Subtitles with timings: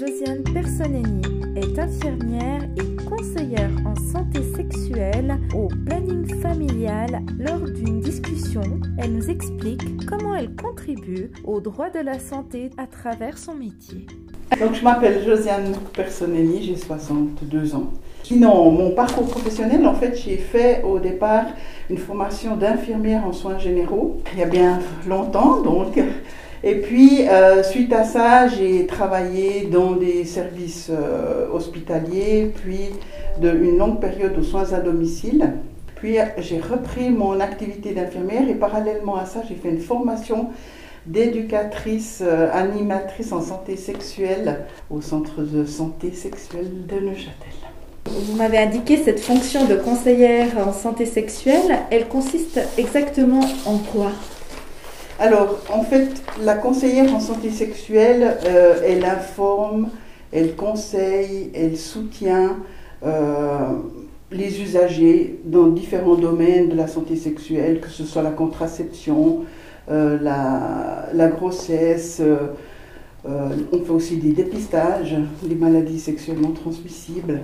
[0.00, 1.20] Josiane Personeni
[1.56, 7.20] est infirmière et conseillère en santé sexuelle au planning familial.
[7.38, 8.62] Lors d'une discussion,
[8.96, 14.06] elle nous explique comment elle contribue au droit de la santé à travers son métier.
[14.58, 17.90] Donc, je m'appelle Josiane Personelli, j'ai 62 ans.
[18.22, 21.44] Sinon, mon parcours professionnel, en fait, j'ai fait au départ
[21.90, 26.00] une formation d'infirmière en soins généraux, il y a bien longtemps, donc.
[26.62, 32.90] Et puis, euh, suite à ça, j'ai travaillé dans des services euh, hospitaliers, puis
[33.40, 35.54] de une longue période aux soins à domicile.
[35.94, 40.50] Puis, j'ai repris mon activité d'infirmière et parallèlement à ça, j'ai fait une formation
[41.06, 47.54] d'éducatrice euh, animatrice en santé sexuelle au centre de santé sexuelle de Neuchâtel.
[48.06, 54.10] Vous m'avez indiqué cette fonction de conseillère en santé sexuelle, elle consiste exactement en quoi?
[55.20, 59.90] Alors, en fait, la conseillère en santé sexuelle, euh, elle informe,
[60.32, 62.56] elle conseille, elle soutient
[63.04, 63.66] euh,
[64.30, 69.40] les usagers dans différents domaines de la santé sexuelle, que ce soit la contraception,
[69.90, 72.22] euh, la, grossesse.
[73.26, 77.42] On fait aussi des dépistages des maladies sexuellement transmissibles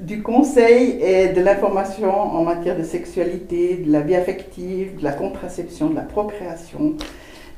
[0.00, 5.12] du conseil et de l'information en matière de sexualité, de la vie affective, de la
[5.12, 6.94] contraception, de la procréation,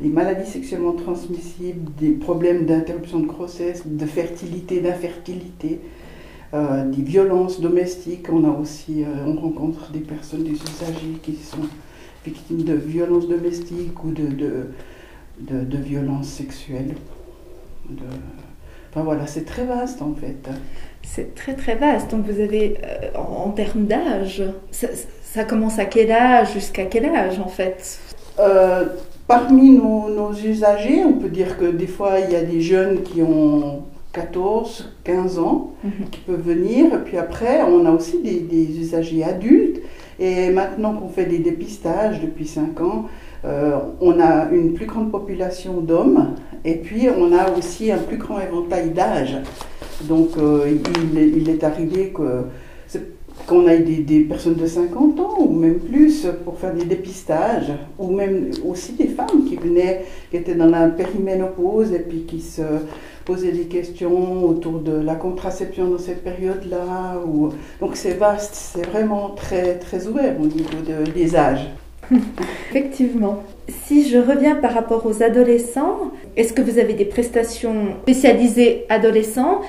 [0.00, 5.80] des maladies sexuellement transmissibles, des problèmes d'interruption de grossesse, de fertilité, d'infertilité,
[6.52, 8.26] des violences domestiques.
[8.30, 11.68] On a aussi, on rencontre des personnes, des usagers qui sont
[12.24, 16.94] victimes de violences domestiques ou de, de, de, violences sexuelles.
[18.90, 20.48] Enfin voilà, c'est très vaste en fait.
[21.02, 22.10] C'est très très vaste.
[22.10, 27.38] Donc vous avez, euh, en, termes d'âge, ça, commence à quel âge jusqu'à quel âge
[27.38, 27.98] en fait?
[28.38, 28.86] Euh,
[29.26, 33.02] Parmi nos, nos, usagers, on peut dire que des fois il y a des jeunes
[33.02, 36.10] qui ont 14, 15 ans mhm.
[36.10, 37.02] qui peuvent venir.
[37.04, 39.80] Puis après, on a aussi des, des usagers adultes
[40.18, 43.06] et maintenant qu'on fait des dépistages depuis 5 ans,
[43.44, 48.18] euh, on a une plus grande population d'hommes et puis on a aussi un plus
[48.18, 49.36] grand éventail d'âge.
[50.08, 50.70] Donc euh,
[51.16, 52.12] il, est arrivé
[53.46, 58.10] qu'on ait des, personnes de 50 ans ou même plus pour faire des dépistages, ou
[58.10, 62.62] même aussi des femmes qui venaient, qui étaient dans la périménopause et puis qui se
[63.24, 67.20] poser des questions autour de la contraception dans cette période-là.
[67.80, 70.78] Donc c'est vaste, c'est vraiment très, très ouvert au niveau
[71.14, 71.68] des âges.
[72.70, 73.42] Effectivement.
[73.86, 79.60] Si je reviens par rapport aux adolescents, est-ce que vous avez des prestations spécialisées adolescents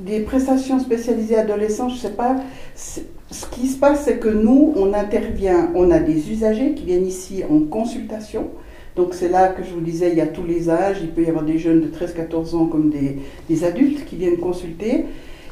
[0.00, 2.36] Des prestations spécialisées adolescents, je ne sais pas.
[2.74, 7.06] Ce qui se passe, c'est que nous, on intervient, on a des usagers qui viennent
[7.06, 8.50] ici en consultation
[8.96, 11.22] donc c'est là que je vous disais, il y a tous les âges, il peut
[11.22, 15.06] y avoir des jeunes de 13-14 ans comme des, adultes qui viennent consulter.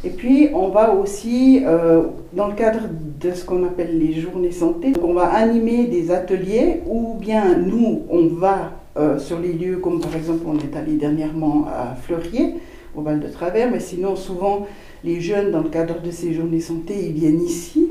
[0.04, 2.82] Et puis on va aussi, euh, dans le cadre
[3.20, 8.02] de ce qu'on appelle les journées santé, on va animer des ateliers ou bien nous,
[8.10, 12.54] on va euh, sur les lieux, comme par exemple on est allé dernièrement à Fleurier,
[12.96, 14.66] au Val de Travers, mais sinon souvent
[15.04, 17.88] les jeunes, dans le cadre de ces journées santé, ils viennent ici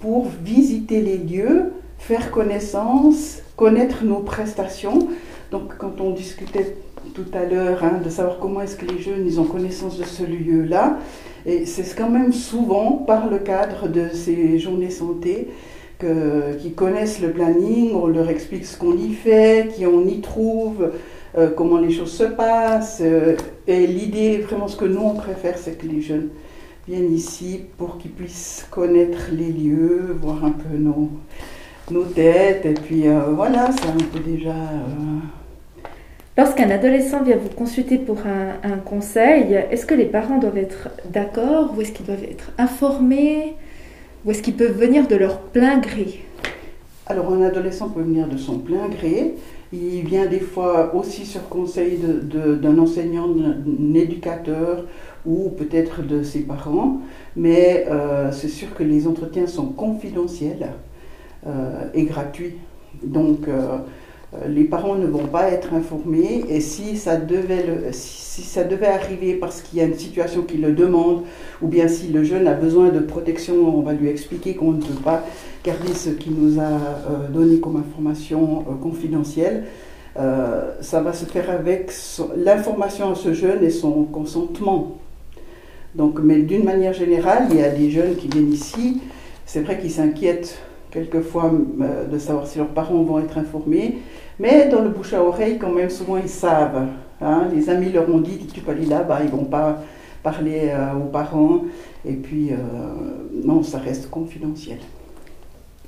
[0.00, 5.08] pour visiter les lieux, faire connaissance, connaître nos prestations.
[5.50, 6.76] Donc quand on discutait
[7.14, 10.04] tout à l'heure hein, de savoir comment est-ce que les jeunes ils ont connaissance de
[10.04, 10.98] ce lieu-là,
[11.46, 15.48] et c'est quand même souvent par le cadre de ces journées santé
[15.98, 20.90] qu'ils connaissent le planning, on leur explique ce qu'on y fait, qui on y trouve,
[21.36, 23.02] euh, comment les choses se passent.
[23.02, 26.30] Euh, et l'idée, vraiment ce que nous on préfère, c'est que les jeunes
[26.86, 31.10] viennent ici pour qu'ils puissent connaître les lieux, voir un peu nos,
[31.90, 34.54] nos têtes, et puis euh, voilà, c'est un peu déjà.
[36.38, 41.74] Lorsqu'un adolescent vient vous consulter pour un, conseil, est-ce que les parents doivent être d'accord
[41.76, 43.54] ou est-ce qu'ils doivent être informés
[44.24, 46.20] ou est-ce qu'ils peuvent venir de leur plein gré?
[47.06, 49.34] Alors un adolescent peut venir de son plein gré.
[49.72, 54.84] Il vient des fois aussi sur conseil d'un enseignant, d'un éducateur
[55.26, 57.00] ou peut-être de ses parents,
[57.36, 60.70] mais euh, c'est sûr que les entretiens sont confidentiels.
[61.46, 62.54] Euh, est gratuit.
[63.00, 63.78] Donc, euh,
[64.46, 69.34] les parents ne vont pas être informés et si ça devait, si, ça devait arriver
[69.34, 71.22] parce qu'il y a une situation qui le demande
[71.62, 74.82] ou bien si le jeune a besoin de protection, on va lui expliquer qu'on ne
[74.82, 75.24] peut pas
[75.64, 79.64] garder ce qu'il nous a donné comme information confidentielle.
[80.14, 81.90] ça va se faire avec
[82.36, 84.98] l'information à ce jeune et son consentement.
[85.94, 89.00] Donc, mais d'une manière générale, il y a des jeunes qui viennent ici,
[89.46, 91.50] c'est vrai qu'ils s'inquiètent quelquefois
[91.80, 93.98] euh, de savoir si leurs parents vont être informés.
[94.38, 96.86] Mais dans le bouche à oreille, quand même, souvent ils savent
[97.20, 97.48] Hein.
[97.52, 99.82] Les amis leur ont dit, tu peux aller là, bah, ils vont pas
[100.22, 101.62] parler aux parents.
[102.06, 102.52] Et puis,
[103.44, 104.78] non, ça reste confidentiel.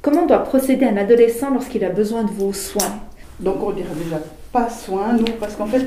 [0.03, 3.01] Comment doit procéder un adolescent lorsqu'il a besoin de vos soins?
[3.39, 4.19] Donc on dirait déjà
[4.51, 5.87] pas soin, nous, parce qu'en fait,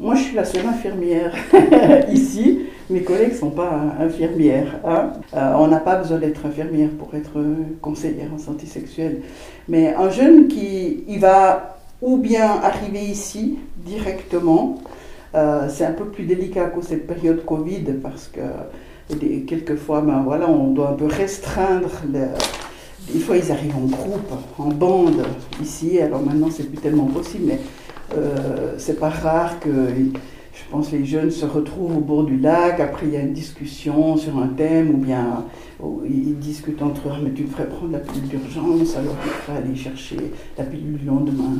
[0.00, 1.32] moi je suis la seule infirmière
[2.12, 2.66] ici.
[2.90, 3.70] Mes collègues ne sont pas
[4.00, 4.80] infirmières.
[4.84, 5.12] Hein.
[5.34, 7.38] Euh, on n'a pas besoin d'être infirmière pour être
[7.82, 9.22] conseillère en santé sexuelle.
[9.68, 14.78] Mais un jeune qui il va ou bien arriver ici directement,
[15.34, 18.40] euh, c'est un peu plus délicat de cette période Covid parce que
[19.46, 22.28] quelquefois, ben voilà, on doit un peu restreindre le,
[23.12, 25.24] des fois, ils arrivent en groupe, en bande
[25.62, 25.98] ici.
[26.00, 27.60] Alors maintenant, c'est plus tellement possible, mais
[28.16, 29.70] euh, c'est pas rare que,
[30.58, 32.80] je pense, les jeunes se retrouvent au bord du lac.
[32.80, 35.44] Après, il y a une discussion sur un thème, ou bien
[36.04, 37.12] ils discutent entre eux.
[37.22, 40.16] Mais tu devrais prendre la pilule d'urgence, alors tu devrais aller chercher
[40.56, 41.54] la pilule du lendemain.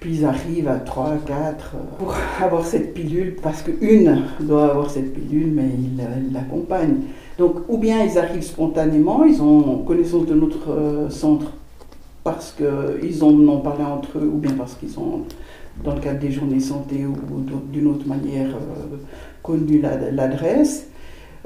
[0.00, 4.90] Puis ils arrivent à 3, 4 euh, pour avoir cette pilule, parce qu'une doit avoir
[4.90, 7.02] cette pilule, mais ils l'accompagnent.
[7.38, 11.52] Donc, ou bien ils arrivent spontanément, ils ont connaissance de notre euh, centre
[12.26, 15.22] parce qu'ils en ont parlé entre eux, ou bien parce qu'ils ont,
[15.84, 17.14] dans le cadre des journées santé ou,
[17.72, 18.96] d'une autre manière, euh,
[19.42, 19.80] connu
[20.12, 20.88] l'adresse.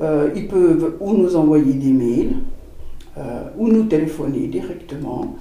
[0.00, 2.36] Euh, ils peuvent ou nous envoyer des mails,
[3.58, 5.36] ou nous téléphoner directement,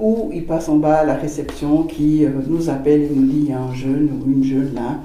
[0.00, 3.50] ou ils passent en bas à la réception qui nous appelle et nous dit il
[3.50, 5.00] y a un jeune ou une jeune là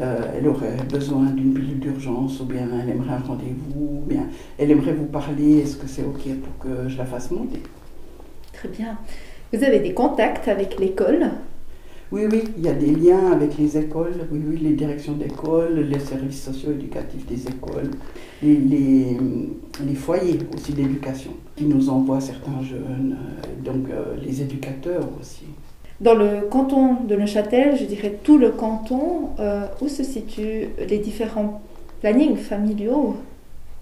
[0.00, 4.26] euh, elle aurait besoin d'une pilule d'urgence, ou bien elle aimerait un rendez-vous, ou bien
[4.56, 7.62] elle aimerait vous parler, est-ce que c'est OK pour que je la fasse monter?
[8.58, 8.98] Très bien.
[9.52, 11.30] Vous avez des contacts avec l'école?
[12.10, 15.78] Oui, oui, il y a des liens avec les écoles, oui, oui, les directions d'école,
[15.78, 17.90] les services socio-éducatifs des écoles,
[18.42, 25.06] les, les, foyers aussi d'éducation qui nous envoient certains jeunes, euh, donc euh, les éducateurs
[25.20, 25.44] aussi.
[26.00, 30.98] Dans le canton de Neuchâtel, je dirais tout le canton, euh, où se situent les
[30.98, 31.60] différents
[32.00, 33.16] plannings familiaux?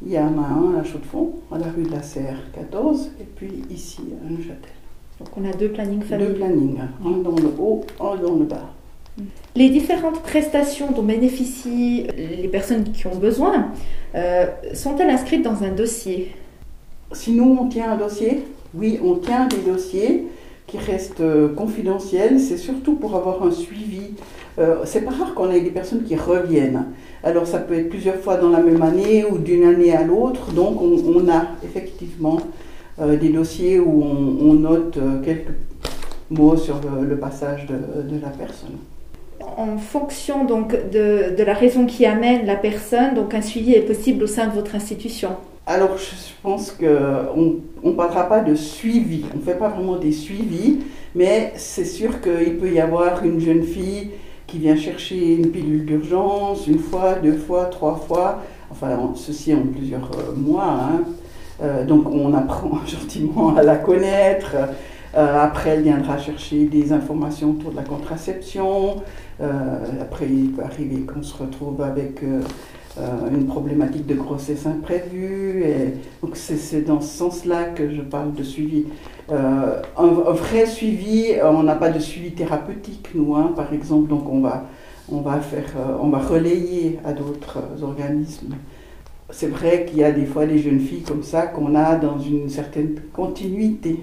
[0.05, 3.25] Il y en a un à Chaux-de-Fonds, à la rue de la Serre 14, et
[3.25, 4.71] puis ici à Neuchâtel.
[5.19, 6.33] Donc on a deux plannings familiaux.
[6.33, 8.71] Deux plannings, un dans le haut, un dans le bas.
[9.55, 13.69] Les différentes prestations dont bénéficient les personnes qui ont besoin
[14.15, 16.33] euh, sont-elles inscrites dans un dossier?
[17.13, 18.45] Si nous on tient un dossier,
[18.75, 20.27] oui, on tient des dossiers
[20.67, 24.15] qui reste euh, confidentiel, c'est surtout pour avoir un suivi.
[24.59, 26.87] Euh, c'est pas rare qu'on ait des personnes qui reviennent.
[27.23, 30.53] Alors ça peut être plusieurs fois dans la même année ou d'une année à l'autre.
[30.53, 32.39] Donc on, a effectivement
[33.01, 35.53] euh, des dossiers où on, note quelques
[36.31, 38.77] mots sur le, passage de, de, la personne.
[39.59, 43.83] En fonction donc de, de la raison qui amène la personne, donc un suivi est
[43.83, 45.31] possible au sein de votre institution.
[45.69, 49.25] Alors, je pense qu'on ne parlera pas de suivi.
[49.35, 50.79] On ne fait pas vraiment des suivis,
[51.17, 54.11] mais c'est sûr qu'il peut y avoir une jeune fille
[54.47, 59.63] qui vient chercher une pilule d'urgence une fois, deux fois, trois fois, enfin, ceci en
[59.63, 60.79] plusieurs euh, mois.
[60.81, 61.05] Hein.
[61.63, 64.55] Euh, donc, on apprend gentiment à la connaître.
[65.17, 69.03] Euh, après, elle viendra chercher des informations autour de la contraception.
[70.01, 72.21] après, il peut arriver qu'on se retrouve avec
[72.99, 75.65] euh, une problématique de grossesse imprévue.
[75.65, 78.87] Et donc c'est dans ce sens-là que je parle de suivi.
[79.31, 84.27] Euh, un, vrai suivi, on n'a pas de suivi thérapeutique, nous, hein, par exemple, donc
[84.31, 84.65] on va,
[85.11, 88.55] on va, faire, euh, on va relayer à d'autres organismes.
[89.31, 92.19] C'est vrai qu'il y a des fois des jeunes filles comme ça qu'on a dans
[92.19, 94.01] une certaine continuité,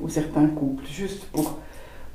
[0.00, 1.58] ou certains couples, juste pour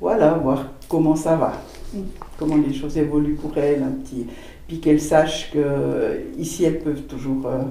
[0.00, 1.54] voilà, voir comment ça va,
[1.94, 2.00] mm.
[2.38, 4.26] comment les choses évoluent pour elles, un petit,
[4.66, 7.62] puis qu'elles sachent qu'ici elles peuvent toujours euh,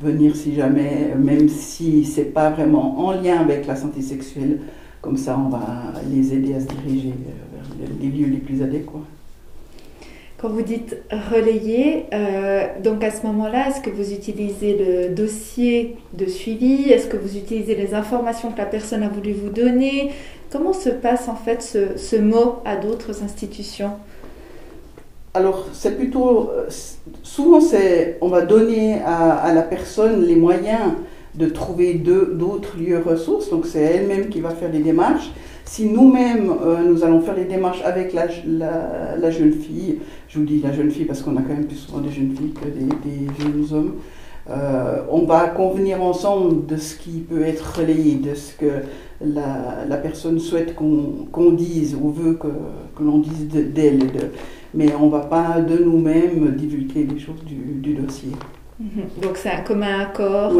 [0.00, 4.60] venir si jamais, même si ce n'est pas vraiment en lien avec la santé sexuelle,
[5.00, 7.14] comme ça on va les aider à se diriger
[7.78, 9.04] vers les lieux les plus adéquats.
[10.40, 15.98] Quand vous dites relayer, euh, donc à ce moment-là, est-ce que vous utilisez le dossier
[16.14, 16.90] de suivi?
[16.90, 20.12] Est-ce que vous utilisez les informations que la personne a voulu vous donner?
[20.50, 23.90] Comment se passe en fait ce, ce mot à d'autres institutions?
[25.32, 26.50] Alors, c'est plutôt.
[26.50, 26.68] Euh,
[27.22, 30.94] souvent, c'est, on va donner à, la personne les moyens
[31.36, 33.48] de trouver d'autres lieux ressources.
[33.50, 35.30] Donc, c'est elle-même qui va faire les démarches.
[35.64, 38.26] Si nous-mêmes, euh, nous allons faire les démarches avec la,
[39.16, 41.76] la, jeune fille, je vous dis la jeune fille parce qu'on a quand même plus
[41.76, 43.94] souvent des jeunes filles que des, jeunes hommes,
[44.48, 48.82] euh, on va convenir ensemble de ce qui peut être relayé, de ce que
[49.24, 52.48] la, personne souhaite qu'on dise ou veut que,
[52.96, 54.00] que l'on dise d'elle
[54.74, 58.30] mais on ne va pas de nous-mêmes divulguer les choses du, dossier.
[58.78, 59.22] Mhm.
[59.22, 60.52] Donc c'est un commun accord.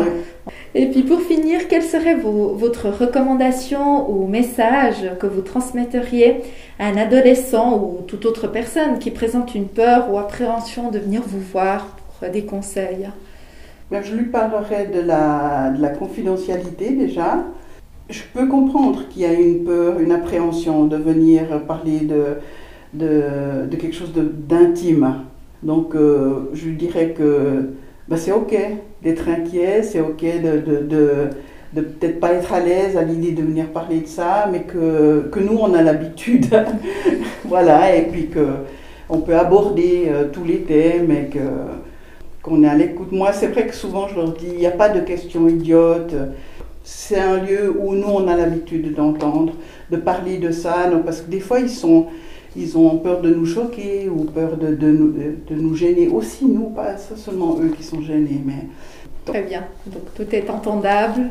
[0.74, 6.42] Et puis pour finir, quelle serait votre recommandation ou message que vous transmetteriez
[6.78, 11.22] à un adolescent ou toute autre personne qui présente une peur ou appréhension de venir
[11.26, 13.08] vous voir pour des conseils?
[13.90, 17.44] Ben, Je lui parlerai de la, de la confidentialité déjà.
[18.08, 22.38] Je peux comprendre qu'il y a une peur, une appréhension de venir parler de,
[22.92, 25.14] de, quelque chose d'intime.
[25.62, 27.70] Donc euh, je dirais que
[28.08, 28.56] ben, c'est ok
[29.02, 31.30] d'être inquiet, c'est ok de,
[31.74, 35.28] de peut-être pas être à l'aise à l'idée de venir parler de ça, mais que,
[35.30, 36.46] que nous on a l'habitude,
[37.44, 38.46] voilà, et puis que
[39.08, 41.40] on peut aborder euh, tous les thèmes et que
[42.42, 43.12] qu'on est à l'écoute.
[43.12, 46.14] Moi, c'est vrai que souvent je leur dis, il n'y a pas de questions idiotes.
[46.82, 49.52] C'est un lieu où nous on a l'habitude d'entendre,
[49.90, 52.06] de parler de ça, non, parce que des fois ils sont
[52.56, 56.46] ils ont peur de nous choquer ou peur de, de, nous, de, nous gêner aussi,
[56.46, 58.40] nous, pas seulement eux qui sont gênés.
[58.44, 58.66] Mais...
[59.24, 61.30] Très bien, donc tout est entendable.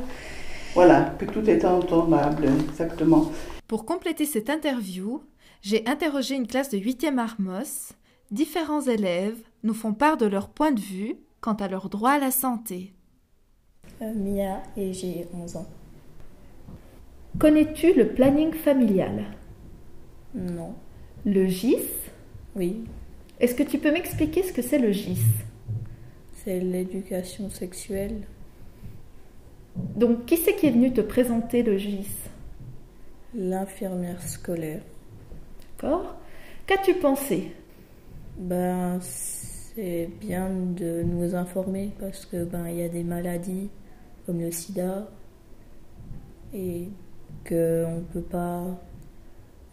[0.75, 3.31] Voilà, que tout est entendable, exactement.
[3.67, 5.21] Pour compléter cette interview,
[5.61, 7.93] j'ai interrogé une classe de 8e Armos.
[8.31, 12.19] Différents élèves nous font part de leur point de vue quant à leur droit à
[12.19, 12.93] la santé.
[14.01, 15.67] Euh, Mia et j'ai 11 ans.
[17.39, 19.25] Connais-tu le planning familial?
[20.35, 20.73] Non.
[21.25, 21.87] Le GIS
[22.55, 22.85] Oui.
[23.39, 25.21] Est-ce que tu peux m'expliquer ce que c'est le GIS?
[26.33, 28.21] C'est l'éducation sexuelle.
[29.75, 32.07] Donc, qui c'est qui est venu te présenter le GIS?
[33.35, 34.81] L'infirmière scolaire.
[35.77, 36.15] D'accord.
[36.65, 37.51] Qu'as-tu pensé?
[38.37, 43.69] Ben, c'est bien de nous informer parce que ben il y a des maladies
[44.25, 45.09] comme le SIDA
[46.53, 46.89] et
[47.43, 48.79] que on peut pas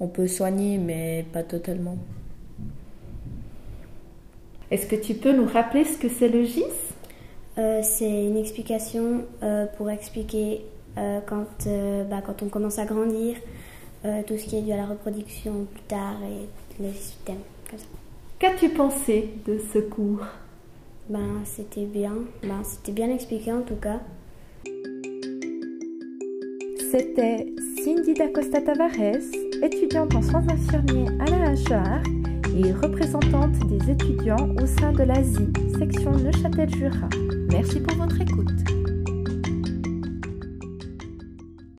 [0.00, 1.96] on peut soigner, mais pas totalement.
[4.70, 6.64] Est-ce que tu peux nous rappeler ce que c'est le GIS?
[7.58, 10.62] Euh, C'est une explication euh, pour expliquer
[10.98, 11.46] euh, quand,
[12.10, 13.36] bah, quand on commence à grandir,
[14.28, 16.46] tout ce qui est dû à la reproduction plus tard et
[16.80, 17.40] les systèmes
[18.38, 20.24] Qu'as-tu pensé de ce cours?
[21.08, 22.12] Ben, C'était bien,
[22.42, 24.00] ben, c'était bien expliqué en tout cas.
[26.92, 27.46] C'était
[27.82, 29.18] Cindy Dacosta Tavares,
[29.62, 31.54] étudiante en soins infirmiers à la
[32.56, 35.48] et représentante des étudiants au sein de l'ASI,
[35.78, 37.08] section Neuchâtel-Jura.
[37.50, 38.65] Merci pour votre écoute.